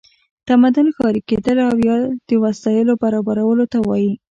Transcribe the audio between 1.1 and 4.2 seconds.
کیدل او د وسایلو برابرولو ته وایي.